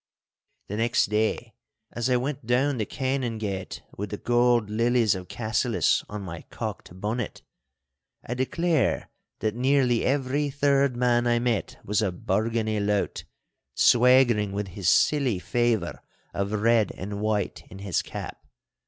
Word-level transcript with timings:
The 0.67 0.77
next 0.77 1.09
day, 1.11 1.53
as 1.91 2.09
I 2.09 2.17
went 2.17 2.47
down 2.47 2.79
the 2.79 2.87
Canongate 2.87 3.83
with 3.99 4.09
the 4.09 4.17
gold 4.17 4.67
lilies 4.67 5.13
of 5.13 5.27
Cassillis 5.27 6.03
on 6.09 6.23
my 6.23 6.41
cocked 6.49 6.99
bonnet, 6.99 7.43
I 8.25 8.33
declare 8.33 9.11
that 9.41 9.53
nearly 9.53 10.03
every 10.03 10.49
third 10.49 10.97
man 10.97 11.27
I 11.27 11.37
met 11.37 11.77
was 11.85 12.01
a 12.01 12.11
Bargany 12.11 12.83
lout, 12.83 13.25
swaggering 13.75 14.53
with 14.53 14.69
his 14.69 14.89
silly 14.89 15.37
favour 15.37 16.01
of 16.33 16.51
red 16.51 16.91
and 16.97 17.21
white 17.21 17.61
in 17.69 17.77
his 17.77 18.01
cap. 18.01 18.43